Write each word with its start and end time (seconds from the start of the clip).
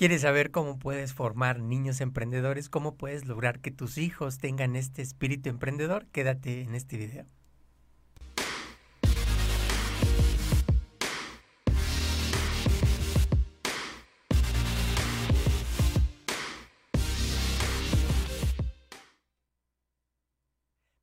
¿Quieres 0.00 0.22
saber 0.22 0.50
cómo 0.50 0.78
puedes 0.78 1.12
formar 1.12 1.60
niños 1.60 2.00
emprendedores? 2.00 2.70
¿Cómo 2.70 2.96
puedes 2.96 3.26
lograr 3.26 3.60
que 3.60 3.70
tus 3.70 3.98
hijos 3.98 4.38
tengan 4.38 4.74
este 4.74 5.02
espíritu 5.02 5.50
emprendedor? 5.50 6.06
Quédate 6.06 6.62
en 6.62 6.74
este 6.74 6.96
video. 6.96 7.26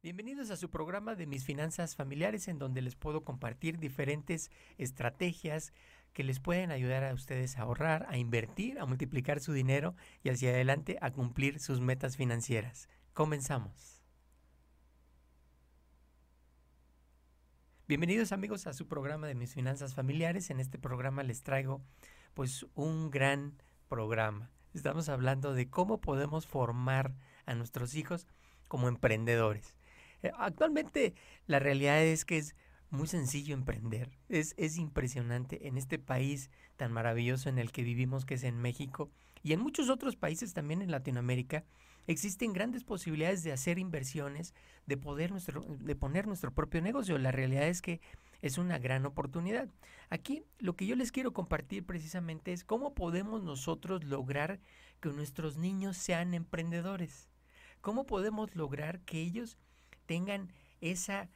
Bienvenidos 0.08 0.52
a 0.52 0.56
su 0.56 0.70
programa 0.70 1.16
de 1.16 1.28
mis 1.28 1.44
finanzas 1.44 1.96
familiares 1.96 2.48
en 2.48 2.60
donde 2.60 2.82
les 2.82 2.96
puedo 2.96 3.26
compartir 3.26 3.78
diferentes 3.78 4.50
estrategias 4.78 5.74
que 6.14 6.24
les 6.24 6.40
pueden 6.40 6.72
ayudar 6.72 7.04
a 7.04 7.14
ustedes 7.14 7.58
a 7.58 7.62
ahorrar, 7.62 8.06
a 8.10 8.18
invertir, 8.18 8.80
a 8.80 8.86
multiplicar 8.86 9.40
su 9.40 9.54
dinero 9.54 9.96
y 10.24 10.30
hacia 10.30 10.50
adelante 10.50 10.98
a 11.02 11.12
cumplir 11.12 11.60
sus 11.60 11.80
metas 11.80 12.18
financieras. 12.18 12.90
Comenzamos. 13.14 14.04
Bienvenidos 17.88 18.34
amigos 18.34 18.68
a 18.68 18.74
su 18.74 18.86
programa 18.86 19.28
de 19.28 19.36
mis 19.36 19.54
finanzas 19.54 19.96
familiares. 19.96 20.50
En 20.50 20.60
este 20.60 20.78
programa 20.78 21.24
les 21.24 21.44
traigo 21.44 21.82
pues 22.34 22.66
un 22.76 23.10
gran 23.10 23.62
programa. 23.88 24.52
Estamos 24.74 25.08
hablando 25.08 25.54
de 25.54 25.70
cómo 25.70 26.02
podemos 26.02 26.46
formar 26.46 27.16
a 27.46 27.56
nuestros 27.56 27.96
hijos 27.96 28.28
como 28.68 28.90
emprendedores. 28.90 29.78
Eh, 30.22 30.32
actualmente 30.38 31.16
la 31.46 31.60
realidad 31.60 32.04
es 32.04 32.26
que 32.26 32.38
es 32.38 32.56
muy 32.90 33.08
sencillo 33.08 33.54
emprender. 33.54 34.10
Es, 34.30 34.54
es 34.58 34.78
impresionante 34.78 35.68
en 35.68 35.78
este 35.78 36.00
país 36.00 36.50
tan 36.76 36.92
maravilloso 36.92 37.50
en 37.50 37.60
el 37.60 37.72
que 37.72 37.84
vivimos, 37.84 38.26
que 38.26 38.36
es 38.36 38.44
en 38.44 38.58
México, 38.62 39.10
y 39.44 39.54
en 39.54 39.62
muchos 39.62 39.90
otros 39.90 40.16
países 40.16 40.54
también 40.54 40.82
en 40.82 40.92
Latinoamérica, 40.92 41.64
existen 42.08 42.54
grandes 42.54 42.84
posibilidades 42.84 43.44
de 43.44 43.52
hacer 43.52 43.80
inversiones, 43.80 44.54
de 44.86 44.98
poder 44.98 45.32
nuestro, 45.32 45.62
de 45.62 45.96
poner 45.96 46.28
nuestro 46.28 46.54
propio 46.54 46.82
negocio. 46.82 47.18
La 47.18 47.32
realidad 47.32 47.68
es 47.68 47.82
que 47.82 48.02
es 48.42 48.58
una 48.58 48.78
gran 48.80 49.06
oportunidad. 49.06 49.70
Aquí 50.10 50.44
lo 50.60 50.76
que 50.76 50.86
yo 50.86 50.96
les 50.96 51.12
quiero 51.12 51.34
compartir 51.34 51.86
precisamente 51.86 52.54
es 52.54 52.64
cómo 52.64 52.94
podemos 52.94 53.44
nosotros 53.44 54.04
lograr 54.04 54.60
que 55.02 55.10
nuestros 55.10 55.58
niños 55.58 55.98
sean 55.98 56.34
emprendedores. 56.34 57.30
¿Cómo 57.82 58.06
podemos 58.06 58.56
lograr 58.56 59.02
que 59.02 59.22
ellos 59.22 59.58
tengan 60.06 60.52
esa 60.82 61.30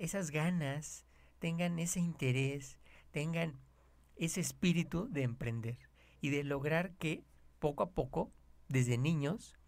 esas 0.00 0.30
ganas, 0.30 1.04
tengan 1.38 1.78
ese 1.78 2.00
interés, 2.00 2.78
tengan 3.10 3.60
ese 4.16 4.40
espíritu 4.40 5.08
de 5.10 5.22
emprender 5.22 5.78
y 6.20 6.30
de 6.30 6.42
lograr 6.42 6.92
que 6.96 7.22
poco 7.58 7.82
a 7.82 7.90
poco, 7.90 8.32
desde 8.68 8.96
niños, 8.96 9.58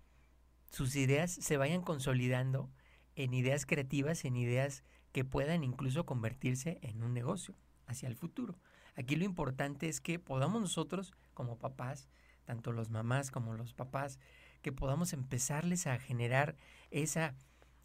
sus 0.70 0.96
ideas 0.96 1.30
se 1.30 1.56
vayan 1.58 1.82
consolidando 1.82 2.70
en 3.14 3.34
ideas 3.34 3.66
creativas, 3.66 4.24
en 4.24 4.36
ideas 4.36 4.84
que 5.12 5.24
puedan 5.24 5.64
incluso 5.64 6.06
convertirse 6.06 6.78
en 6.80 7.02
un 7.02 7.12
negocio 7.12 7.54
hacia 7.86 8.08
el 8.08 8.16
futuro. 8.16 8.58
Aquí 8.96 9.16
lo 9.16 9.26
importante 9.26 9.88
es 9.88 10.00
que 10.00 10.18
podamos 10.18 10.62
nosotros, 10.62 11.12
como 11.34 11.58
papás, 11.58 12.08
tanto 12.44 12.72
los 12.72 12.88
mamás 12.88 13.30
como 13.30 13.52
los 13.52 13.74
papás, 13.74 14.18
que 14.62 14.72
podamos 14.72 15.12
empezarles 15.12 15.86
a 15.86 15.98
generar 15.98 16.56
esa 16.90 17.34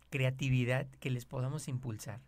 creatividad 0.10 0.88
que 1.00 1.10
les 1.10 1.26
podamos 1.26 1.68
impulsar. 1.68 2.22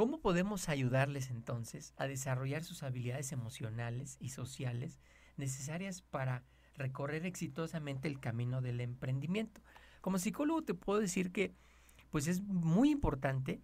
¿Cómo 0.00 0.22
podemos 0.22 0.70
ayudarles 0.70 1.28
entonces 1.28 1.92
a 1.98 2.06
desarrollar 2.06 2.64
sus 2.64 2.82
habilidades 2.82 3.32
emocionales 3.32 4.16
y 4.18 4.30
sociales 4.30 4.98
necesarias 5.36 6.00
para 6.00 6.42
recorrer 6.74 7.26
exitosamente 7.26 8.08
el 8.08 8.18
camino 8.18 8.62
del 8.62 8.80
emprendimiento? 8.80 9.60
Como 10.00 10.18
psicólogo 10.18 10.62
te 10.62 10.72
puedo 10.72 11.00
decir 11.00 11.32
que 11.32 11.52
pues 12.08 12.28
es 12.28 12.40
muy 12.40 12.88
importante 12.88 13.60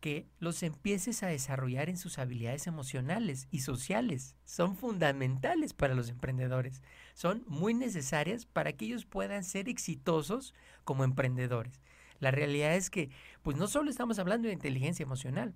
que 0.00 0.26
los 0.40 0.64
empieces 0.64 1.22
a 1.22 1.28
desarrollar 1.28 1.88
en 1.88 1.98
sus 1.98 2.18
habilidades 2.18 2.66
emocionales 2.66 3.46
y 3.52 3.60
sociales. 3.60 4.34
Son 4.44 4.76
fundamentales 4.76 5.72
para 5.72 5.94
los 5.94 6.08
emprendedores. 6.08 6.82
Son 7.14 7.44
muy 7.46 7.74
necesarias 7.74 8.44
para 8.44 8.72
que 8.72 8.86
ellos 8.86 9.04
puedan 9.04 9.44
ser 9.44 9.68
exitosos 9.68 10.52
como 10.82 11.04
emprendedores. 11.04 11.80
La 12.18 12.32
realidad 12.32 12.74
es 12.74 12.90
que 12.90 13.10
pues 13.42 13.56
no 13.56 13.68
solo 13.68 13.88
estamos 13.88 14.18
hablando 14.18 14.48
de 14.48 14.54
inteligencia 14.54 15.04
emocional, 15.04 15.54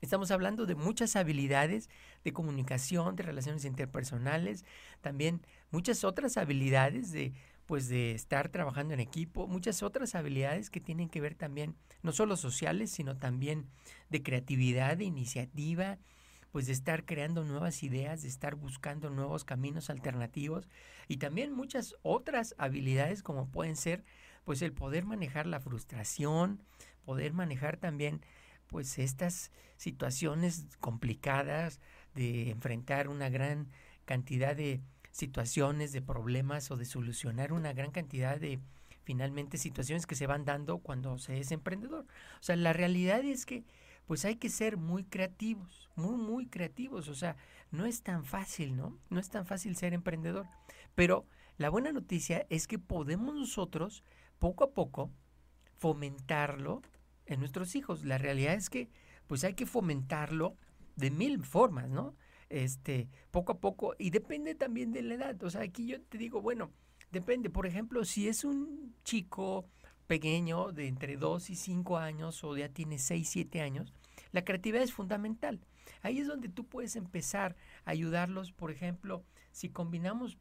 Estamos 0.00 0.30
hablando 0.30 0.64
de 0.64 0.76
muchas 0.76 1.16
habilidades 1.16 1.90
de 2.24 2.32
comunicación, 2.32 3.16
de 3.16 3.24
relaciones 3.24 3.64
interpersonales, 3.64 4.64
también 5.00 5.42
muchas 5.70 6.04
otras 6.04 6.36
habilidades 6.36 7.10
de 7.12 7.32
pues 7.66 7.88
de 7.88 8.12
estar 8.12 8.48
trabajando 8.48 8.94
en 8.94 9.00
equipo, 9.00 9.46
muchas 9.46 9.82
otras 9.82 10.14
habilidades 10.14 10.70
que 10.70 10.80
tienen 10.80 11.10
que 11.10 11.20
ver 11.20 11.34
también 11.34 11.76
no 12.02 12.12
solo 12.12 12.38
sociales, 12.38 12.90
sino 12.90 13.18
también 13.18 13.66
de 14.08 14.22
creatividad, 14.22 14.96
de 14.96 15.04
iniciativa, 15.04 15.98
pues 16.50 16.66
de 16.66 16.72
estar 16.72 17.04
creando 17.04 17.44
nuevas 17.44 17.82
ideas, 17.82 18.22
de 18.22 18.28
estar 18.28 18.54
buscando 18.54 19.10
nuevos 19.10 19.44
caminos 19.44 19.90
alternativos 19.90 20.66
y 21.08 21.18
también 21.18 21.52
muchas 21.52 21.94
otras 22.00 22.54
habilidades 22.56 23.22
como 23.22 23.50
pueden 23.50 23.76
ser 23.76 24.02
pues 24.44 24.62
el 24.62 24.72
poder 24.72 25.04
manejar 25.04 25.46
la 25.46 25.60
frustración, 25.60 26.62
poder 27.04 27.34
manejar 27.34 27.76
también 27.76 28.22
pues 28.68 28.98
estas 28.98 29.50
situaciones 29.76 30.66
complicadas 30.80 31.80
de 32.14 32.50
enfrentar 32.50 33.08
una 33.08 33.28
gran 33.28 33.68
cantidad 34.04 34.56
de 34.56 34.80
situaciones, 35.10 35.92
de 35.92 36.02
problemas 36.02 36.70
o 36.70 36.76
de 36.76 36.84
solucionar 36.84 37.52
una 37.52 37.72
gran 37.72 37.90
cantidad 37.90 38.38
de 38.38 38.60
finalmente 39.04 39.58
situaciones 39.58 40.06
que 40.06 40.14
se 40.14 40.26
van 40.26 40.44
dando 40.44 40.78
cuando 40.78 41.18
se 41.18 41.38
es 41.40 41.50
emprendedor. 41.50 42.04
O 42.40 42.42
sea, 42.42 42.56
la 42.56 42.72
realidad 42.72 43.24
es 43.24 43.46
que 43.46 43.64
pues 44.06 44.24
hay 44.24 44.36
que 44.36 44.48
ser 44.48 44.78
muy 44.78 45.04
creativos, 45.04 45.90
muy, 45.96 46.16
muy 46.16 46.46
creativos. 46.46 47.08
O 47.08 47.14
sea, 47.14 47.36
no 47.70 47.84
es 47.84 48.02
tan 48.02 48.24
fácil, 48.24 48.74
¿no? 48.74 48.98
No 49.10 49.20
es 49.20 49.28
tan 49.28 49.44
fácil 49.44 49.76
ser 49.76 49.92
emprendedor. 49.92 50.46
Pero 50.94 51.26
la 51.58 51.68
buena 51.68 51.92
noticia 51.92 52.46
es 52.48 52.66
que 52.66 52.78
podemos 52.78 53.34
nosotros, 53.34 54.04
poco 54.38 54.64
a 54.64 54.70
poco, 54.70 55.10
fomentarlo 55.76 56.82
en 57.28 57.40
nuestros 57.40 57.76
hijos. 57.76 58.04
La 58.04 58.18
realidad 58.18 58.54
es 58.54 58.70
que 58.70 58.88
pues 59.26 59.44
hay 59.44 59.54
que 59.54 59.66
fomentarlo 59.66 60.56
de 60.96 61.10
mil 61.10 61.44
formas, 61.44 61.88
¿no? 61.88 62.16
Este, 62.48 63.08
poco 63.30 63.52
a 63.52 63.60
poco, 63.60 63.94
y 63.98 64.10
depende 64.10 64.54
también 64.54 64.90
de 64.90 65.02
la 65.02 65.14
edad. 65.14 65.42
O 65.42 65.50
sea, 65.50 65.62
aquí 65.62 65.86
yo 65.86 66.00
te 66.00 66.18
digo, 66.18 66.40
bueno, 66.40 66.72
depende. 67.12 67.50
Por 67.50 67.66
ejemplo, 67.66 68.04
si 68.04 68.26
es 68.26 68.42
un 68.42 68.94
chico 69.04 69.66
pequeño 70.06 70.72
de 70.72 70.88
entre 70.88 71.18
2 71.18 71.50
y 71.50 71.54
5 71.54 71.98
años 71.98 72.42
o 72.42 72.56
ya 72.56 72.70
tiene 72.70 72.98
6, 72.98 73.28
7 73.28 73.60
años, 73.60 73.92
la 74.32 74.44
creatividad 74.44 74.82
es 74.82 74.94
fundamental. 74.94 75.60
Ahí 76.00 76.18
es 76.18 76.26
donde 76.26 76.48
tú 76.48 76.66
puedes 76.66 76.96
empezar 76.96 77.54
a 77.84 77.90
ayudarlos, 77.90 78.52
por 78.52 78.70
ejemplo, 78.70 79.24
si 79.52 79.68
combinamos 79.68 80.38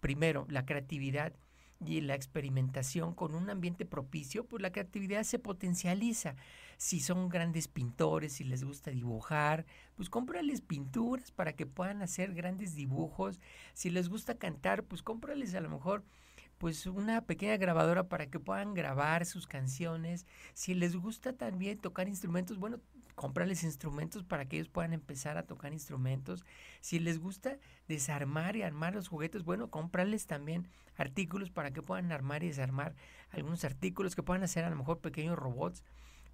primero 0.00 0.46
la 0.50 0.66
creatividad 0.66 1.32
y 1.80 2.00
la 2.00 2.14
experimentación 2.14 3.14
con 3.14 3.34
un 3.34 3.50
ambiente 3.50 3.84
propicio, 3.84 4.44
pues 4.44 4.62
la 4.62 4.72
creatividad 4.72 5.22
se 5.24 5.38
potencializa. 5.38 6.36
Si 6.76 7.00
son 7.00 7.28
grandes 7.28 7.68
pintores, 7.68 8.34
si 8.34 8.44
les 8.44 8.64
gusta 8.64 8.90
dibujar, 8.90 9.66
pues 9.96 10.08
cómprales 10.08 10.60
pinturas 10.60 11.30
para 11.30 11.54
que 11.54 11.66
puedan 11.66 12.02
hacer 12.02 12.34
grandes 12.34 12.74
dibujos. 12.74 13.40
Si 13.74 13.90
les 13.90 14.08
gusta 14.08 14.36
cantar, 14.36 14.84
pues 14.84 15.02
cómprales 15.02 15.54
a 15.54 15.60
lo 15.60 15.68
mejor 15.68 16.04
pues 16.64 16.86
una 16.86 17.20
pequeña 17.20 17.58
grabadora 17.58 18.08
para 18.08 18.30
que 18.30 18.40
puedan 18.40 18.72
grabar 18.72 19.26
sus 19.26 19.46
canciones. 19.46 20.24
Si 20.54 20.72
les 20.72 20.96
gusta 20.96 21.34
también 21.34 21.76
tocar 21.76 22.08
instrumentos, 22.08 22.56
bueno, 22.56 22.80
cómprales 23.14 23.64
instrumentos 23.64 24.24
para 24.24 24.46
que 24.46 24.56
ellos 24.56 24.70
puedan 24.70 24.94
empezar 24.94 25.36
a 25.36 25.42
tocar 25.42 25.74
instrumentos. 25.74 26.42
Si 26.80 27.00
les 27.00 27.18
gusta 27.18 27.58
desarmar 27.86 28.56
y 28.56 28.62
armar 28.62 28.94
los 28.94 29.08
juguetes, 29.08 29.44
bueno, 29.44 29.68
cómprales 29.68 30.26
también 30.26 30.66
artículos 30.96 31.50
para 31.50 31.70
que 31.70 31.82
puedan 31.82 32.10
armar 32.12 32.42
y 32.42 32.46
desarmar 32.48 32.94
algunos 33.30 33.62
artículos 33.66 34.16
que 34.16 34.22
puedan 34.22 34.42
hacer 34.42 34.64
a 34.64 34.70
lo 34.70 34.76
mejor 34.76 35.00
pequeños 35.00 35.38
robots. 35.38 35.84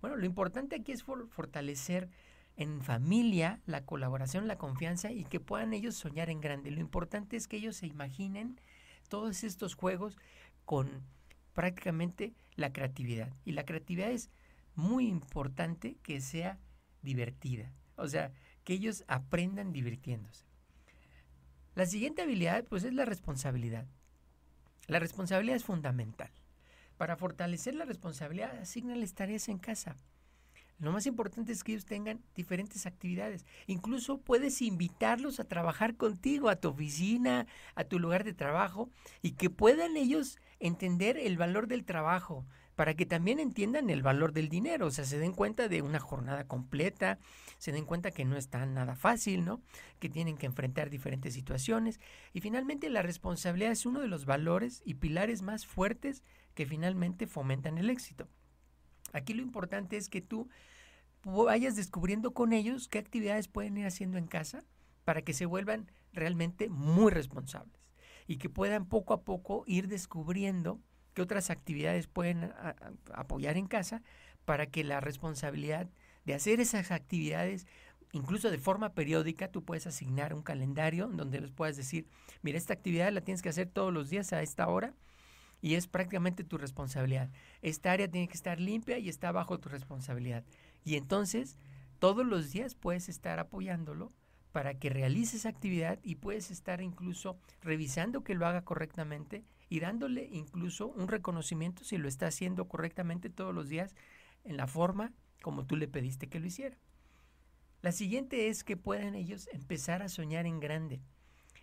Bueno, 0.00 0.14
lo 0.14 0.26
importante 0.26 0.76
aquí 0.76 0.92
es 0.92 1.02
fortalecer 1.02 2.08
en 2.54 2.82
familia 2.82 3.58
la 3.66 3.84
colaboración, 3.84 4.46
la 4.46 4.58
confianza 4.58 5.10
y 5.10 5.24
que 5.24 5.40
puedan 5.40 5.72
ellos 5.72 5.96
soñar 5.96 6.30
en 6.30 6.40
grande. 6.40 6.70
Lo 6.70 6.80
importante 6.80 7.36
es 7.36 7.48
que 7.48 7.56
ellos 7.56 7.74
se 7.74 7.88
imaginen 7.88 8.60
todos 9.10 9.44
estos 9.44 9.74
juegos 9.74 10.16
con 10.64 11.02
prácticamente 11.52 12.32
la 12.54 12.72
creatividad. 12.72 13.34
Y 13.44 13.52
la 13.52 13.66
creatividad 13.66 14.10
es 14.10 14.30
muy 14.74 15.06
importante 15.06 15.98
que 16.02 16.22
sea 16.22 16.58
divertida. 17.02 17.74
O 17.96 18.08
sea, 18.08 18.32
que 18.64 18.72
ellos 18.72 19.04
aprendan 19.08 19.72
divirtiéndose. 19.72 20.46
La 21.74 21.84
siguiente 21.84 22.22
habilidad, 22.22 22.64
pues, 22.64 22.84
es 22.84 22.94
la 22.94 23.04
responsabilidad. 23.04 23.86
La 24.86 24.98
responsabilidad 24.98 25.56
es 25.56 25.64
fundamental. 25.64 26.30
Para 26.96 27.16
fortalecer 27.16 27.74
la 27.74 27.84
responsabilidad, 27.84 28.56
asignales 28.58 29.14
tareas 29.14 29.48
en 29.48 29.58
casa. 29.58 29.96
Lo 30.80 30.92
más 30.92 31.06
importante 31.06 31.52
es 31.52 31.62
que 31.62 31.72
ellos 31.72 31.84
tengan 31.84 32.22
diferentes 32.34 32.86
actividades. 32.86 33.44
Incluso 33.66 34.18
puedes 34.18 34.62
invitarlos 34.62 35.38
a 35.38 35.44
trabajar 35.44 35.96
contigo, 35.96 36.48
a 36.48 36.56
tu 36.56 36.68
oficina, 36.68 37.46
a 37.74 37.84
tu 37.84 37.98
lugar 37.98 38.24
de 38.24 38.32
trabajo, 38.32 38.90
y 39.20 39.32
que 39.32 39.50
puedan 39.50 39.96
ellos 39.98 40.38
entender 40.58 41.18
el 41.18 41.36
valor 41.36 41.66
del 41.66 41.84
trabajo, 41.84 42.46
para 42.76 42.94
que 42.94 43.04
también 43.04 43.40
entiendan 43.40 43.90
el 43.90 44.02
valor 44.02 44.32
del 44.32 44.48
dinero, 44.48 44.86
o 44.86 44.90
sea, 44.90 45.04
se 45.04 45.18
den 45.18 45.32
cuenta 45.32 45.68
de 45.68 45.82
una 45.82 46.00
jornada 46.00 46.44
completa, 46.44 47.18
se 47.58 47.72
den 47.72 47.84
cuenta 47.84 48.10
que 48.10 48.24
no 48.24 48.38
está 48.38 48.64
nada 48.64 48.96
fácil, 48.96 49.44
¿no? 49.44 49.60
Que 49.98 50.08
tienen 50.08 50.38
que 50.38 50.46
enfrentar 50.46 50.88
diferentes 50.88 51.34
situaciones. 51.34 52.00
Y 52.32 52.40
finalmente 52.40 52.88
la 52.88 53.02
responsabilidad 53.02 53.72
es 53.72 53.84
uno 53.84 54.00
de 54.00 54.08
los 54.08 54.24
valores 54.24 54.80
y 54.86 54.94
pilares 54.94 55.42
más 55.42 55.66
fuertes 55.66 56.22
que 56.54 56.64
finalmente 56.64 57.26
fomentan 57.26 57.76
el 57.76 57.90
éxito. 57.90 58.28
Aquí 59.12 59.34
lo 59.34 59.42
importante 59.42 59.96
es 59.96 60.08
que 60.08 60.20
tú 60.20 60.48
vayas 61.24 61.76
descubriendo 61.76 62.32
con 62.32 62.52
ellos 62.52 62.88
qué 62.88 62.98
actividades 62.98 63.48
pueden 63.48 63.76
ir 63.76 63.86
haciendo 63.86 64.18
en 64.18 64.26
casa 64.26 64.64
para 65.04 65.22
que 65.22 65.32
se 65.32 65.46
vuelvan 65.46 65.90
realmente 66.12 66.68
muy 66.68 67.10
responsables 67.10 67.80
y 68.26 68.36
que 68.36 68.48
puedan 68.48 68.86
poco 68.86 69.12
a 69.12 69.22
poco 69.22 69.64
ir 69.66 69.88
descubriendo 69.88 70.80
qué 71.14 71.22
otras 71.22 71.50
actividades 71.50 72.06
pueden 72.06 72.52
apoyar 73.12 73.56
en 73.56 73.66
casa 73.66 74.02
para 74.44 74.66
que 74.66 74.84
la 74.84 75.00
responsabilidad 75.00 75.88
de 76.24 76.34
hacer 76.34 76.60
esas 76.60 76.90
actividades, 76.90 77.66
incluso 78.12 78.50
de 78.50 78.58
forma 78.58 78.94
periódica, 78.94 79.48
tú 79.50 79.64
puedes 79.64 79.86
asignar 79.86 80.34
un 80.34 80.42
calendario 80.42 81.08
donde 81.08 81.40
les 81.40 81.50
puedas 81.50 81.76
decir, 81.76 82.06
mira, 82.42 82.58
esta 82.58 82.74
actividad 82.74 83.12
la 83.12 83.20
tienes 83.20 83.42
que 83.42 83.48
hacer 83.48 83.68
todos 83.68 83.92
los 83.92 84.10
días 84.10 84.32
a 84.32 84.42
esta 84.42 84.68
hora 84.68 84.94
y 85.60 85.74
es 85.74 85.86
prácticamente 85.86 86.44
tu 86.44 86.58
responsabilidad. 86.58 87.30
Esta 87.62 87.92
área 87.92 88.10
tiene 88.10 88.28
que 88.28 88.34
estar 88.34 88.60
limpia 88.60 88.98
y 88.98 89.08
está 89.08 89.32
bajo 89.32 89.58
tu 89.58 89.68
responsabilidad. 89.68 90.44
Y 90.84 90.96
entonces, 90.96 91.56
todos 91.98 92.24
los 92.26 92.50
días 92.50 92.74
puedes 92.74 93.08
estar 93.08 93.38
apoyándolo 93.38 94.12
para 94.52 94.74
que 94.74 94.90
realice 94.90 95.36
esa 95.36 95.48
actividad 95.48 95.98
y 96.02 96.16
puedes 96.16 96.50
estar 96.50 96.80
incluso 96.80 97.38
revisando 97.60 98.24
que 98.24 98.34
lo 98.34 98.46
haga 98.46 98.62
correctamente 98.62 99.44
y 99.68 99.80
dándole 99.80 100.28
incluso 100.32 100.88
un 100.88 101.08
reconocimiento 101.08 101.84
si 101.84 101.98
lo 101.98 102.08
está 102.08 102.26
haciendo 102.26 102.66
correctamente 102.66 103.30
todos 103.30 103.54
los 103.54 103.68
días 103.68 103.94
en 104.44 104.56
la 104.56 104.66
forma 104.66 105.12
como 105.42 105.64
tú 105.64 105.76
le 105.76 105.88
pediste 105.88 106.28
que 106.28 106.40
lo 106.40 106.46
hiciera. 106.46 106.76
La 107.82 107.92
siguiente 107.92 108.48
es 108.48 108.64
que 108.64 108.76
puedan 108.76 109.14
ellos 109.14 109.48
empezar 109.52 110.02
a 110.02 110.08
soñar 110.08 110.46
en 110.46 110.60
grande. 110.60 111.00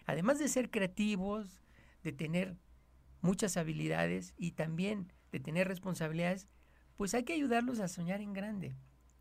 Además 0.06 0.40
de 0.40 0.48
ser 0.48 0.72
creativos, 0.72 1.62
de 2.04 2.12
tener 2.12 2.56
muchas 3.22 3.58
habilidades 3.58 4.34
y 4.38 4.52
también 4.52 5.12
de 5.32 5.40
tener 5.40 5.68
responsabilidades, 5.68 6.48
pues 6.96 7.14
hay 7.14 7.24
que 7.24 7.34
ayudarlos 7.34 7.80
a 7.80 7.88
soñar 7.88 8.22
en 8.22 8.34
grande. 8.34 8.76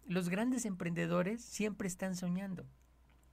Los 0.05 0.29
grandes 0.29 0.65
emprendedores 0.65 1.45
siempre 1.45 1.89
están 1.89 2.17
soñando. 2.17 2.67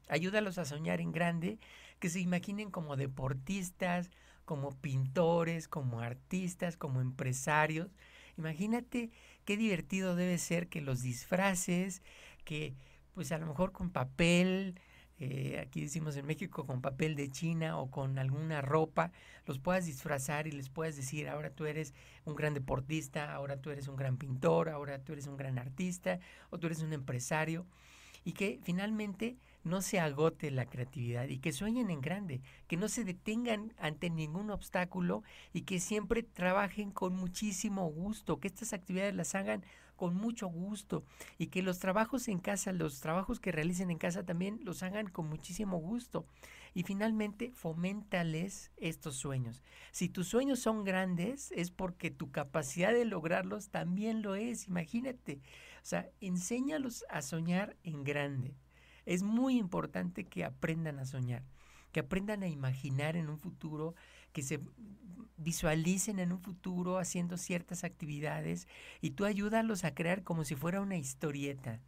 Ayúdalos 0.09 0.57
a 0.57 0.65
soñar 0.65 0.99
en 0.99 1.11
grande, 1.11 1.59
que 1.99 2.09
se 2.09 2.19
imaginen 2.19 2.71
como 2.71 2.97
deportistas, 2.97 4.09
como 4.45 4.71
pintores, 4.81 5.67
como 5.67 6.01
artistas, 6.01 6.75
como 6.75 6.99
empresarios. 6.99 7.95
Imagínate 8.37 9.11
qué 9.45 9.55
divertido 9.55 10.15
debe 10.15 10.37
ser 10.37 10.67
que 10.67 10.81
los 10.81 11.01
disfraces, 11.01 12.01
que 12.43 12.75
pues 13.13 13.31
a 13.31 13.37
lo 13.37 13.45
mejor 13.45 13.71
con 13.71 13.91
papel, 13.91 14.79
eh, 15.23 15.59
aquí 15.59 15.81
decimos 15.81 16.17
en 16.17 16.25
México 16.25 16.65
con 16.65 16.81
papel 16.81 17.15
de 17.15 17.29
China 17.29 17.77
o 17.77 17.89
con 17.89 18.19
alguna 18.19 18.61
ropa, 18.61 19.11
los 19.45 19.57
puedas 19.57 19.85
disfrazar 19.85 20.47
y 20.47 20.51
les 20.51 20.69
puedas 20.69 20.97
decir, 20.97 21.29
ahora 21.29 21.49
tú 21.49 21.65
eres 21.65 21.93
un 22.25 22.35
gran 22.35 22.53
deportista, 22.53 23.33
ahora 23.33 23.57
tú 23.57 23.69
eres 23.69 23.87
un 23.87 23.95
gran 23.95 24.17
pintor, 24.17 24.67
ahora 24.67 24.99
tú 24.99 25.13
eres 25.13 25.27
un 25.27 25.37
gran 25.37 25.57
artista 25.57 26.19
o 26.49 26.59
tú 26.59 26.67
eres 26.67 26.81
un 26.81 26.91
empresario 26.91 27.65
y 28.25 28.33
que 28.33 28.59
finalmente 28.63 29.37
no 29.63 29.81
se 29.81 29.99
agote 29.99 30.51
la 30.51 30.65
creatividad 30.65 31.27
y 31.27 31.39
que 31.39 31.51
sueñen 31.51 31.89
en 31.89 32.01
grande, 32.01 32.41
que 32.67 32.77
no 32.77 32.87
se 32.87 33.03
detengan 33.03 33.73
ante 33.77 34.09
ningún 34.09 34.51
obstáculo 34.51 35.23
y 35.53 35.61
que 35.61 35.79
siempre 35.79 36.23
trabajen 36.23 36.91
con 36.91 37.15
muchísimo 37.15 37.87
gusto, 37.89 38.39
que 38.39 38.47
estas 38.47 38.73
actividades 38.73 39.15
las 39.15 39.35
hagan 39.35 39.63
con 39.95 40.15
mucho 40.15 40.47
gusto 40.47 41.05
y 41.37 41.47
que 41.47 41.61
los 41.61 41.79
trabajos 41.79 42.27
en 42.27 42.39
casa, 42.39 42.71
los 42.73 42.99
trabajos 42.99 43.39
que 43.39 43.51
realicen 43.51 43.91
en 43.91 43.97
casa 43.97 44.25
también 44.25 44.59
los 44.63 44.83
hagan 44.83 45.07
con 45.07 45.29
muchísimo 45.29 45.77
gusto. 45.77 46.25
Y 46.73 46.83
finalmente, 46.83 47.51
foméntales 47.51 48.71
estos 48.77 49.15
sueños. 49.15 49.63
Si 49.91 50.09
tus 50.09 50.27
sueños 50.27 50.59
son 50.59 50.83
grandes, 50.83 51.51
es 51.51 51.69
porque 51.69 52.09
tu 52.09 52.31
capacidad 52.31 52.91
de 52.91 53.05
lograrlos 53.05 53.69
también 53.69 54.23
lo 54.23 54.33
es. 54.33 54.67
Imagínate. 54.67 55.39
O 55.83 55.85
sea, 55.85 56.09
enséñalos 56.19 57.05
a 57.09 57.21
soñar 57.21 57.77
en 57.83 58.03
grande. 58.03 58.55
Es 59.05 59.23
muy 59.23 59.57
importante 59.57 60.25
que 60.25 60.45
aprendan 60.45 60.99
a 60.99 61.05
soñar, 61.05 61.43
que 61.91 61.99
aprendan 61.99 62.43
a 62.43 62.47
imaginar 62.47 63.15
en 63.15 63.29
un 63.29 63.37
futuro, 63.37 63.95
que 64.31 64.41
se 64.41 64.59
visualicen 65.37 66.19
en 66.19 66.31
un 66.31 66.39
futuro 66.39 66.97
haciendo 66.97 67.37
ciertas 67.37 67.83
actividades 67.83 68.67
y 69.01 69.11
tú 69.11 69.25
ayúdalos 69.25 69.83
a 69.83 69.93
crear 69.93 70.23
como 70.23 70.43
si 70.43 70.55
fuera 70.55 70.81
una 70.81 70.97
historieta. 70.97 71.81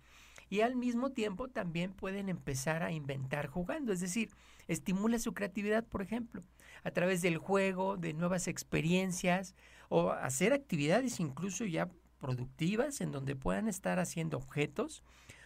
Y 0.49 0.61
al 0.61 0.75
mismo 0.75 1.11
tiempo 1.11 1.47
también 1.47 1.91
pueden 1.91 2.29
empezar 2.29 2.83
a 2.83 2.91
inventar 2.91 3.47
jugando, 3.47 3.93
es 3.93 3.99
decir, 3.99 4.29
estimula 4.67 5.17
su 5.17 5.33
creatividad, 5.33 5.83
por 5.83 6.01
ejemplo, 6.01 6.43
a 6.83 6.91
través 6.91 7.21
del 7.21 7.37
juego, 7.37 7.97
de 7.97 8.13
nuevas 8.13 8.47
experiencias 8.47 9.55
o 9.89 10.11
hacer 10.11 10.53
actividades 10.53 11.19
incluso 11.19 11.65
ya 11.65 11.89
productivas 12.19 13.01
en 13.01 13.11
donde 13.11 13.35
puedan 13.35 13.67
estar 13.67 13.99
haciendo 13.99 14.37
objetos, 14.37 15.03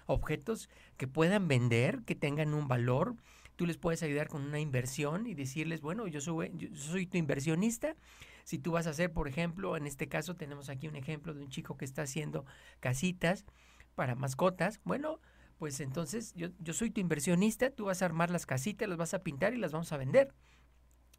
objetos 0.09 0.69
que 0.97 1.07
puedan 1.07 1.47
vender, 1.47 2.01
que 2.03 2.15
tengan 2.15 2.53
un 2.53 2.67
valor. 2.67 3.15
Tú 3.55 3.65
les 3.65 3.77
puedes 3.77 4.01
ayudar 4.01 4.27
con 4.27 4.41
una 4.41 4.59
inversión 4.59 5.27
y 5.27 5.35
decirles, 5.35 5.81
bueno, 5.81 6.07
yo 6.07 6.19
soy, 6.19 7.05
tu 7.05 7.17
inversionista. 7.17 7.95
Si 8.43 8.57
tú 8.57 8.71
vas 8.71 8.87
a 8.87 8.91
hacer, 8.91 9.13
por 9.13 9.27
ejemplo, 9.27 9.77
en 9.77 9.85
este 9.85 10.07
caso 10.07 10.35
tenemos 10.35 10.69
aquí 10.69 10.87
un 10.87 10.95
ejemplo 10.95 11.33
de 11.33 11.43
un 11.43 11.49
chico 11.49 11.77
que 11.77 11.85
está 11.85 12.01
haciendo 12.01 12.45
casitas 12.79 13.45
para 13.93 14.15
mascotas. 14.15 14.79
Bueno, 14.83 15.19
pues 15.59 15.79
entonces 15.79 16.33
yo, 16.35 16.47
yo 16.59 16.73
soy 16.73 16.89
tu 16.89 17.01
inversionista, 17.01 17.69
tú 17.69 17.85
vas 17.85 18.01
a 18.01 18.05
armar 18.05 18.31
las 18.31 18.47
casitas, 18.47 18.89
las 18.89 18.97
vas 18.97 19.13
a 19.13 19.21
pintar 19.21 19.53
y 19.53 19.57
las 19.57 19.73
vamos 19.73 19.91
a 19.91 19.97
vender. 19.97 20.33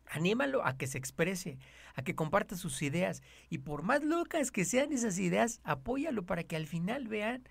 Anímalo 0.07 0.67
a 0.67 0.77
que 0.77 0.89
se 0.89 0.99
exprese, 0.99 1.59
a 1.95 2.03
que 2.03 2.17
comparta 2.17 2.57
sus 2.57 2.83
ideas 2.83 3.23
y 3.51 3.59
por 3.59 3.83
más 3.83 4.03
locas 4.03 4.51
que 4.51 4.65
sean 4.65 4.93
esas 4.93 5.19
ideas, 5.19 5.61
apóyalo 5.63 6.27
para 6.27 6.43
que 6.43 6.57
al 6.57 6.67
final 6.67 7.07
vean 7.07 7.45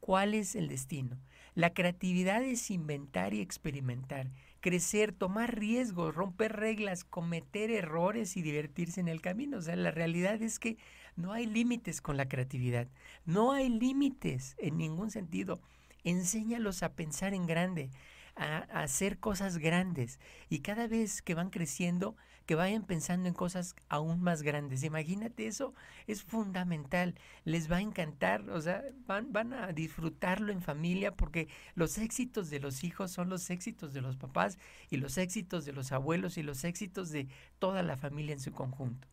cuál 0.00 0.34
es 0.34 0.54
el 0.54 0.68
destino. 0.68 1.18
La 1.54 1.74
creatividad 1.74 2.42
es 2.42 2.70
inventar 2.70 3.34
y 3.34 3.40
experimentar, 3.40 4.30
crecer, 4.60 5.12
tomar 5.12 5.58
riesgos, 5.58 6.14
romper 6.14 6.52
reglas, 6.54 7.04
cometer 7.04 7.70
errores 7.70 8.36
y 8.36 8.42
divertirse 8.42 9.00
en 9.00 9.08
el 9.08 9.20
camino. 9.20 9.58
O 9.58 9.62
sea, 9.62 9.76
la 9.76 9.90
realidad 9.90 10.40
es 10.40 10.58
que 10.58 10.76
no 11.16 11.32
hay 11.32 11.46
límites 11.46 12.00
con 12.00 12.16
la 12.16 12.28
creatividad, 12.28 12.86
no 13.24 13.52
hay 13.52 13.68
límites 13.68 14.54
en 14.58 14.78
ningún 14.78 15.10
sentido. 15.10 15.60
Enséñalos 16.04 16.84
a 16.84 16.92
pensar 16.92 17.34
en 17.34 17.46
grande, 17.46 17.90
a, 18.36 18.58
hacer 18.82 19.18
cosas 19.18 19.58
grandes 19.58 20.20
y 20.48 20.60
cada 20.60 20.86
vez 20.86 21.22
que 21.22 21.34
van 21.34 21.50
creciendo, 21.50 22.14
que 22.48 22.54
vayan 22.54 22.82
pensando 22.82 23.28
en 23.28 23.34
cosas 23.34 23.76
aún 23.90 24.22
más 24.22 24.40
grandes. 24.40 24.82
Imagínate 24.82 25.46
eso, 25.46 25.74
es 26.06 26.22
fundamental, 26.22 27.14
les 27.44 27.70
va 27.70 27.76
a 27.76 27.82
encantar, 27.82 28.48
o 28.48 28.58
sea, 28.62 28.82
van, 29.06 29.34
van 29.34 29.52
a 29.52 29.70
disfrutarlo 29.72 30.50
en 30.50 30.62
familia 30.62 31.14
porque 31.14 31.48
los 31.74 31.98
éxitos 31.98 32.48
de 32.48 32.58
los 32.58 32.84
hijos 32.84 33.10
son 33.10 33.28
los 33.28 33.50
éxitos 33.50 33.92
de 33.92 34.00
los 34.00 34.16
papás 34.16 34.56
y 34.88 34.96
los 34.96 35.18
éxitos 35.18 35.66
de 35.66 35.74
los 35.74 35.92
abuelos 35.92 36.38
y 36.38 36.42
los 36.42 36.64
éxitos 36.64 37.10
de 37.10 37.28
toda 37.58 37.82
la 37.82 37.98
familia 37.98 38.32
en 38.32 38.40
su 38.40 38.52
conjunto. 38.52 39.06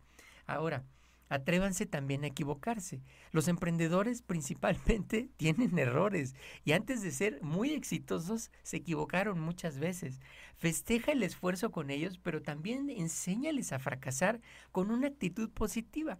Ahora, 0.46 0.82
Atrévanse 1.28 1.86
también 1.86 2.24
a 2.24 2.28
equivocarse. 2.28 3.02
Los 3.32 3.48
emprendedores 3.48 4.22
principalmente 4.26 5.28
tienen 5.36 5.78
errores 5.78 6.34
y 6.64 6.72
antes 6.72 7.02
de 7.02 7.10
ser 7.10 7.42
muy 7.42 7.72
exitosos 7.72 8.50
se 8.62 8.78
equivocaron 8.78 9.40
muchas 9.40 9.78
veces. 9.78 10.20
Festeja 10.56 11.12
el 11.12 11.22
esfuerzo 11.22 11.70
con 11.70 11.90
ellos, 11.90 12.18
pero 12.18 12.42
también 12.42 12.88
enséñales 12.90 13.72
a 13.72 13.78
fracasar 13.78 14.40
con 14.72 14.90
una 14.90 15.08
actitud 15.08 15.50
positiva. 15.50 16.18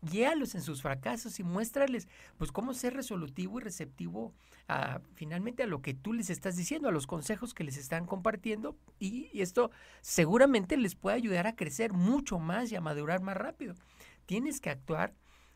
Guíalos 0.00 0.54
en 0.54 0.62
sus 0.62 0.82
fracasos 0.82 1.40
y 1.40 1.42
muéstrales 1.42 2.06
pues 2.36 2.52
cómo 2.52 2.72
ser 2.72 2.94
resolutivo 2.94 3.58
y 3.58 3.64
receptivo 3.64 4.32
a, 4.68 5.00
finalmente 5.14 5.64
a 5.64 5.66
lo 5.66 5.82
que 5.82 5.94
tú 5.94 6.12
les 6.12 6.30
estás 6.30 6.56
diciendo, 6.56 6.88
a 6.88 6.92
los 6.92 7.08
consejos 7.08 7.52
que 7.52 7.64
les 7.64 7.76
están 7.76 8.06
compartiendo 8.06 8.76
y 9.00 9.40
esto 9.40 9.72
seguramente 10.00 10.76
les 10.76 10.94
puede 10.94 11.16
ayudar 11.16 11.48
a 11.48 11.56
crecer 11.56 11.92
mucho 11.92 12.38
más 12.38 12.70
y 12.70 12.76
a 12.76 12.80
madurar 12.80 13.22
más 13.22 13.36
rápido 13.36 13.74
tienes 14.28 14.60
que 14.60 14.68
actuar 14.68 15.14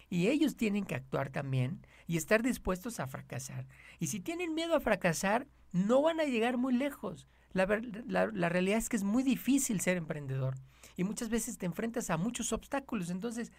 y 0.08 0.28
ellos 0.28 0.56
tienen 0.56 0.86
que 0.86 0.94
actuar 0.94 1.28
también 1.28 1.86
y 2.06 2.16
estar 2.16 2.42
dispuestos 2.42 3.00
a 3.00 3.06
fracasar. 3.06 3.66
Y 4.00 4.06
si 4.06 4.18
tienen 4.18 4.54
miedo 4.54 4.74
a 4.74 4.80
fracasar, 4.80 5.46
no 5.72 6.00
van 6.00 6.20
a 6.20 6.24
llegar 6.24 6.56
muy 6.56 6.72
lejos. 6.72 7.28
La, 7.52 7.66
realidad 7.66 8.78
es 8.78 8.88
que 8.88 8.96
es 8.96 9.04
muy 9.04 9.22
difícil 9.22 9.82
ser 9.82 9.98
emprendedor 9.98 10.54
y 10.96 11.04
muchas 11.04 11.28
veces 11.28 11.58
te 11.58 11.66
enfrentas 11.66 12.08
a 12.08 12.16
muchos 12.16 12.54
obstáculos. 12.54 13.10
Entonces, 13.10 13.52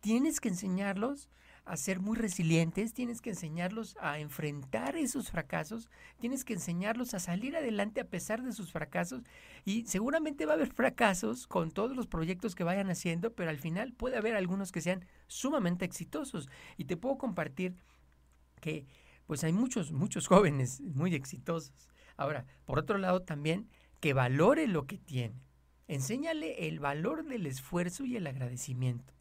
tienes 0.00 0.40
que 0.40 0.48
enseñarlos 0.48 1.28
a 1.66 1.76
ser 1.76 1.98
muy 1.98 2.16
resilientes, 2.16 2.94
tienes 2.94 3.20
que 3.20 3.30
enseñarlos 3.30 3.96
a 4.00 4.20
enfrentar 4.20 4.96
esos 4.96 5.30
fracasos, 5.32 5.90
tienes 6.20 6.44
que 6.44 6.54
enseñarlos 6.54 7.12
a 7.12 7.18
salir 7.18 7.56
adelante 7.56 8.00
a 8.00 8.08
pesar 8.08 8.42
de 8.44 8.52
sus 8.52 8.70
fracasos 8.70 9.24
y 9.64 9.84
seguramente 9.84 10.46
va 10.46 10.52
a 10.52 10.54
haber 10.54 10.72
fracasos 10.72 11.48
con 11.48 11.72
todos 11.72 11.96
los 11.96 12.06
proyectos 12.06 12.54
que 12.54 12.62
vayan 12.62 12.88
haciendo, 12.88 13.32
pero 13.32 13.50
al 13.50 13.58
final 13.58 13.92
puede 13.92 14.16
haber 14.16 14.36
algunos 14.36 14.70
que 14.70 14.80
sean 14.80 15.04
sumamente 15.26 15.84
exitosos 15.84 16.48
y 16.76 16.84
te 16.84 16.96
puedo 16.96 17.18
compartir 17.18 17.74
que 18.60 18.86
pues 19.26 19.42
hay 19.42 19.52
muchos, 19.52 19.90
muchos 19.90 20.26
jóvenes 20.28 20.80
muy 20.80 21.16
exitosos. 21.16 21.88
Ahora, 22.16 22.46
por 22.64 22.78
otro 22.78 22.96
lado 22.96 23.22
también 23.22 23.68
que 23.98 24.12
valore 24.12 24.68
lo 24.68 24.86
que 24.86 24.98
tiene. 24.98 25.42
Enséñale 25.88 26.68
el 26.68 26.78
valor 26.78 27.24
del 27.24 27.44
esfuerzo 27.46 28.04
y 28.04 28.16
el 28.16 28.28
agradecimiento 28.28 29.16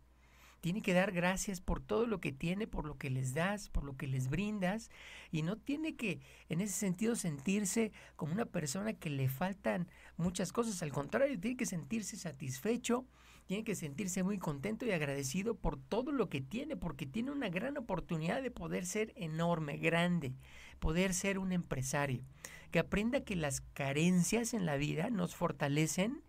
tiene 0.65 0.81
que 0.81 0.93
dar 0.93 1.11
gracias 1.11 1.61
por 1.61 1.79
todo 1.79 2.07
lo 2.07 2.19
que 2.19 2.31
tiene, 2.31 2.65
por 2.65 2.87
lo 2.87 2.97
que 2.97 3.11
les 3.11 3.35
das, 3.35 3.69
por 3.69 3.83
lo 3.83 3.95
que 3.97 4.07
les 4.07 4.31
brindas, 4.31 4.89
y 5.31 5.43
no 5.43 5.57
tiene 5.57 5.95
que 5.95 6.21
en 6.49 6.59
ese 6.59 6.73
sentido 6.73 7.15
sentirse 7.15 7.91
como 8.15 8.33
una 8.33 8.47
persona 8.47 8.93
que 8.93 9.11
le 9.11 9.29
faltan 9.29 9.87
muchas 10.17 10.51
cosas, 10.51 10.81
al 10.81 10.91
contrario, 10.91 11.39
tiene 11.39 11.55
que 11.55 11.67
sentirse 11.67 12.17
satisfecho, 12.17 13.05
tiene 13.45 13.63
que 13.63 13.75
sentirse 13.75 14.23
muy 14.23 14.39
contento 14.39 14.87
y 14.87 14.91
agradecido 14.91 15.53
por 15.53 15.77
todo 15.77 16.11
lo 16.11 16.29
que 16.29 16.41
tiene, 16.41 16.75
porque 16.75 17.05
tiene 17.05 17.29
una 17.29 17.49
gran 17.49 17.77
oportunidad 17.77 18.41
de 18.41 18.49
poder 18.49 18.87
ser 18.87 19.13
enorme, 19.17 19.77
grande, 19.77 20.33
poder 20.79 21.13
ser 21.13 21.37
un 21.37 21.51
empresario, 21.51 22.23
que 22.71 22.79
aprenda 22.79 23.23
que 23.23 23.35
las 23.35 23.61
carencias 23.61 24.55
en 24.55 24.65
la 24.65 24.77
vida 24.77 25.11
nos 25.11 25.35
fortalecen 25.35 26.23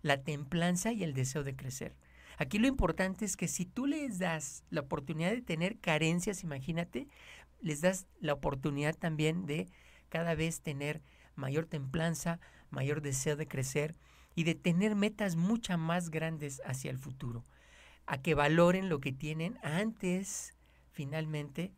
la 0.00 0.22
templanza 0.22 0.92
y 0.92 1.02
el 1.02 1.12
deseo 1.12 1.44
de 1.44 1.56
crecer. 1.56 1.94
Aquí 2.38 2.58
lo 2.58 2.66
importante 2.66 3.24
es 3.24 3.36
que 3.36 3.48
si 3.48 3.64
tú 3.64 3.86
les 3.86 4.18
das 4.18 4.64
la 4.70 4.80
oportunidad 4.80 5.30
de 5.30 5.42
tener 5.42 5.78
carencias, 5.78 6.42
imagínate, 6.42 7.08
les 7.60 7.80
das 7.80 8.06
la 8.20 8.32
oportunidad 8.32 8.94
también 8.96 9.46
de 9.46 9.68
cada 10.08 10.34
vez 10.34 10.60
tener 10.60 11.02
mayor 11.36 11.66
templanza, 11.66 12.40
mayor 12.70 13.02
deseo 13.02 13.36
de 13.36 13.48
crecer 13.48 13.94
y 14.34 14.44
de 14.44 14.54
tener 14.54 14.94
metas 14.94 15.36
mucho 15.36 15.76
más 15.78 16.10
grandes 16.10 16.60
hacia 16.64 16.90
el 16.90 16.98
futuro. 16.98 17.44
A 18.06 18.20
que 18.20 18.34
valoren 18.34 18.88
lo 18.88 19.00
que 19.00 19.12
tienen 19.12 19.58
antes, 19.62 20.54
finalmente, 20.90 21.72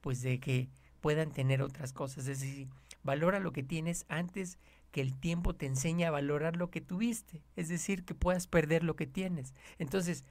pues 0.00 0.22
de 0.22 0.40
que 0.40 0.68
puedan 1.00 1.30
tener 1.30 1.62
otras 1.62 1.92
cosas. 1.92 2.26
Es 2.26 2.40
decir, 2.40 2.68
valora 3.02 3.38
lo 3.40 3.52
que 3.52 3.62
tienes 3.62 4.04
antes 4.08 4.58
que 4.90 5.00
el 5.00 5.18
tiempo 5.18 5.54
te 5.54 5.66
enseña 5.66 6.08
a 6.08 6.12
valorar 6.12 6.56
lo 6.56 6.70
que 6.70 6.80
tuviste, 6.80 7.42
es 7.56 7.68
decir, 7.68 8.04
que 8.04 8.14
puedas 8.14 8.46
perder 8.46 8.84
lo 8.84 8.96
que 8.96 9.06
tienes. 9.06 9.54
Entonces, 9.78 10.24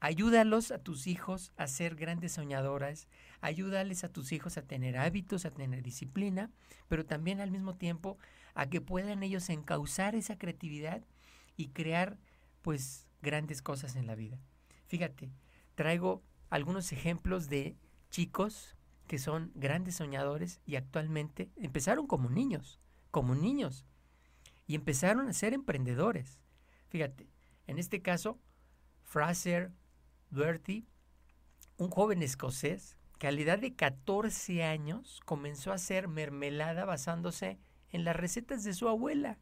ayúdalos 0.00 0.70
a 0.70 0.78
tus 0.78 1.06
hijos 1.06 1.52
a 1.56 1.66
ser 1.66 1.94
grandes 1.94 2.32
soñadoras, 2.32 3.08
ayúdales 3.40 4.04
a 4.04 4.08
tus 4.08 4.32
hijos 4.32 4.56
a 4.56 4.62
tener 4.62 4.96
hábitos, 4.96 5.44
a 5.44 5.50
tener 5.50 5.82
disciplina, 5.82 6.50
pero 6.88 7.04
también 7.04 7.40
al 7.40 7.50
mismo 7.50 7.76
tiempo 7.76 8.18
a 8.54 8.68
que 8.68 8.80
puedan 8.80 9.22
ellos 9.22 9.48
encauzar 9.50 10.14
esa 10.14 10.38
creatividad 10.38 11.02
y 11.56 11.68
crear 11.68 12.18
pues 12.62 13.06
grandes 13.20 13.62
cosas 13.62 13.96
en 13.96 14.06
la 14.06 14.14
vida. 14.14 14.40
Fíjate, 14.86 15.30
traigo 15.74 16.22
algunos 16.50 16.92
ejemplos 16.92 17.48
de 17.48 17.76
chicos 18.10 18.76
que 19.06 19.18
son 19.18 19.52
grandes 19.54 19.96
soñadores 19.96 20.60
y 20.66 20.76
actualmente 20.76 21.50
empezaron 21.56 22.06
como 22.06 22.30
niños 22.30 22.80
como 23.12 23.36
niños 23.36 23.86
y 24.66 24.74
empezaron 24.74 25.28
a 25.28 25.32
ser 25.32 25.54
emprendedores. 25.54 26.40
Fíjate, 26.88 27.28
en 27.68 27.78
este 27.78 28.02
caso, 28.02 28.40
Fraser 29.04 29.70
Bertie, 30.30 30.86
un 31.76 31.90
joven 31.90 32.22
escocés 32.22 32.96
que 33.18 33.28
a 33.28 33.32
la 33.32 33.40
edad 33.40 33.58
de 33.58 33.76
14 33.76 34.64
años 34.64 35.20
comenzó 35.24 35.70
a 35.70 35.76
hacer 35.76 36.08
mermelada 36.08 36.84
basándose 36.84 37.60
en 37.90 38.04
las 38.04 38.16
recetas 38.16 38.64
de 38.64 38.72
su 38.72 38.88
abuela. 38.88 39.38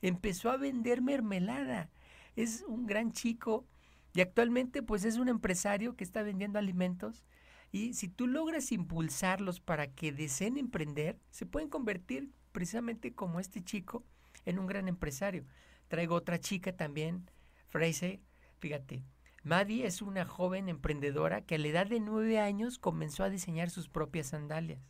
Empezó 0.00 0.50
a 0.50 0.56
vender 0.56 1.02
mermelada. 1.02 1.90
Es 2.36 2.64
un 2.68 2.86
gran 2.86 3.12
chico 3.12 3.66
y 4.14 4.20
actualmente 4.20 4.82
pues 4.82 5.04
es 5.04 5.16
un 5.16 5.28
empresario 5.28 5.96
que 5.96 6.04
está 6.04 6.22
vendiendo 6.22 6.58
alimentos 6.58 7.26
y 7.70 7.94
si 7.94 8.08
tú 8.08 8.26
logras 8.26 8.72
impulsarlos 8.72 9.60
para 9.60 9.88
que 9.88 10.12
deseen 10.12 10.56
emprender, 10.56 11.18
se 11.30 11.46
pueden 11.46 11.68
convertir 11.68 12.30
precisamente 12.52 13.14
como 13.14 13.40
este 13.40 13.62
chico 13.62 14.04
en 14.44 14.58
un 14.58 14.66
gran 14.66 14.88
empresario. 14.88 15.44
Traigo 15.88 16.14
otra 16.14 16.40
chica 16.40 16.76
también, 16.76 17.30
Fraser, 17.68 18.20
fíjate. 18.58 19.02
Maddie 19.44 19.86
es 19.86 20.02
una 20.02 20.26
joven 20.26 20.68
emprendedora 20.68 21.42
que 21.42 21.54
a 21.54 21.58
la 21.58 21.68
edad 21.68 21.86
de 21.86 22.00
nueve 22.00 22.38
años 22.38 22.78
comenzó 22.78 23.24
a 23.24 23.30
diseñar 23.30 23.70
sus 23.70 23.88
propias 23.88 24.28
sandalias. 24.28 24.80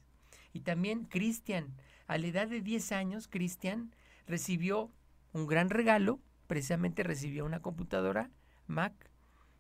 Y 0.53 0.61
también 0.61 1.05
Christian, 1.05 1.75
a 2.07 2.19
la 2.19 2.27
edad 2.27 2.49
de 2.49 2.61
diez 2.61 2.91
años, 2.93 3.29
Christian 3.29 3.95
recibió 4.27 4.91
un 5.33 5.47
gran 5.47 5.71
regalo, 5.71 6.21
precisamente 6.47 7.03
recibió 7.03 7.45
una 7.45 7.61
computadora 7.61 8.31
Mac 8.67 9.11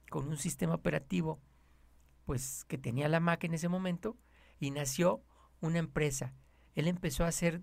con 0.09 0.27
un 0.29 0.39
sistema 0.39 0.75
operativo 0.75 1.41
pues 2.29 2.67
que 2.67 2.77
tenía 2.77 3.09
la 3.09 3.21
Mac 3.21 3.43
en 3.45 3.55
ese 3.55 3.71
momento 3.71 4.19
y 4.61 4.71
nació 4.71 5.23
una 5.61 5.79
empresa. 5.79 6.35
Él 6.75 6.87
empezó 6.87 7.25
a 7.25 7.29
hacer 7.29 7.63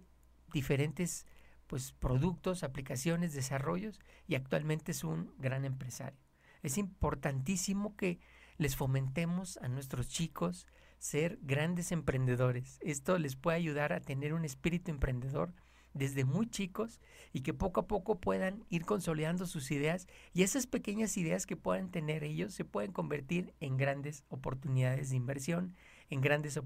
diferentes 0.55 1.25
pues, 1.67 1.91
productos, 1.91 2.63
aplicaciones, 2.63 3.33
desarrollos 3.33 3.99
y 4.25 4.35
actualmente 4.35 4.93
es 4.93 5.03
un 5.03 5.33
gran 5.37 5.65
empresario. 5.65 6.17
Es 6.63 6.77
importantísimo 6.77 7.97
que 7.97 8.19
les 8.57 8.77
fomentemos 8.77 9.57
a 9.57 9.67
nuestros 9.67 10.07
chicos 10.07 10.65
ser 10.97 11.39
grandes 11.41 11.91
emprendedores. 11.91 12.79
Esto 12.81 13.19
les 13.19 13.35
puede 13.35 13.57
ayudar 13.57 13.91
a 13.91 13.99
tener 13.99 14.33
un 14.33 14.45
espíritu 14.45 14.91
emprendedor 14.91 15.53
desde 15.93 16.23
muy 16.23 16.47
chicos 16.47 17.01
y 17.33 17.41
que 17.41 17.53
poco 17.53 17.81
a 17.81 17.87
poco 17.87 18.21
puedan 18.21 18.63
ir 18.69 18.85
consolidando 18.85 19.45
sus 19.45 19.71
ideas 19.71 20.07
y 20.33 20.43
esas 20.43 20.67
pequeñas 20.67 21.17
ideas 21.17 21.45
que 21.45 21.57
puedan 21.57 21.91
tener 21.91 22.23
ellos 22.23 22.53
se 22.53 22.63
pueden 22.63 22.93
convertir 22.93 23.53
en 23.59 23.75
grandes 23.75 24.23
oportunidades 24.29 25.09
de 25.09 25.17
inversión, 25.17 25.75
en 26.09 26.21
grandes 26.21 26.53